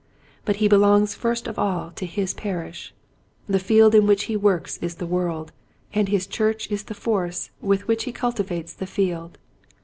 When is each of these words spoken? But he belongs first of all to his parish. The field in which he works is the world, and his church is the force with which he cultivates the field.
But 0.45 0.55
he 0.55 0.67
belongs 0.67 1.13
first 1.13 1.45
of 1.45 1.59
all 1.59 1.91
to 1.91 2.07
his 2.07 2.33
parish. 2.33 2.91
The 3.47 3.59
field 3.59 3.93
in 3.93 4.07
which 4.07 4.23
he 4.23 4.35
works 4.35 4.77
is 4.77 4.95
the 4.95 5.05
world, 5.05 5.51
and 5.93 6.09
his 6.09 6.25
church 6.25 6.71
is 6.71 6.81
the 6.85 6.95
force 6.95 7.51
with 7.61 7.87
which 7.87 8.05
he 8.05 8.11
cultivates 8.11 8.73
the 8.73 8.87
field. 8.87 9.37